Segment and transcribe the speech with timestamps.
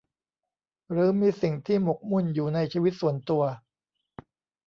[0.91, 3.43] หรือมีสิ่งที่หมกมุ่นอยู่ในชีวิตส่วนตัว